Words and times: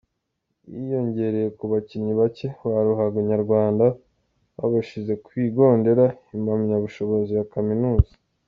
Yiyongereye 0.73 1.47
ku 1.57 1.63
bakinnyi 1.71 2.13
bake 2.19 2.47
ba 2.71 2.79
ruhago 2.87 3.17
nyarwanda 3.29 3.85
babashije 4.57 5.13
kwigondera 5.25 6.03
impamyabushobozi 6.35 7.31
ya 7.37 7.45
kaminuza. 7.53 8.11